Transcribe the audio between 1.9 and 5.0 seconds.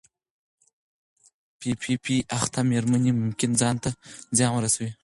پي اخته مېرمنې ممکن ځان ته زیان ورسوي.